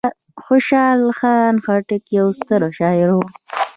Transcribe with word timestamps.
خوشحال 0.43 0.99
خان 1.19 1.55
خټک 1.65 2.03
یو 2.17 2.27
ستر 2.39 2.61
شاعر 2.77 3.09
و. 3.13 3.17